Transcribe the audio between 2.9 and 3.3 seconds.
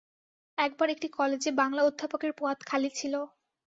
ছিল।